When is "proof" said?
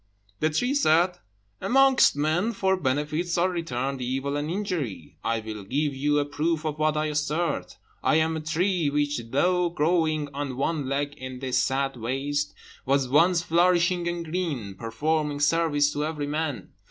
6.25-6.65